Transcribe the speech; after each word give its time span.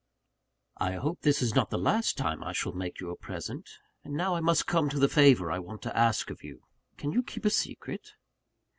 "I 0.79 0.93
hope 0.93 1.21
this 1.21 1.43
is 1.43 1.53
not 1.53 1.69
the 1.69 1.77
last 1.77 2.17
time 2.17 2.43
I 2.43 2.53
shall 2.53 2.71
make 2.71 2.99
you 2.99 3.11
a 3.11 3.15
present. 3.15 3.69
And 4.03 4.15
now 4.15 4.33
I 4.33 4.39
must 4.39 4.65
come 4.65 4.89
to 4.89 4.97
the 4.97 5.07
favour 5.07 5.51
I 5.51 5.59
want 5.59 5.83
to 5.83 5.95
ask 5.95 6.31
of 6.31 6.43
you: 6.43 6.63
can 6.97 7.11
you 7.11 7.21
keep 7.21 7.45
a 7.45 7.51
secret?" 7.51 8.13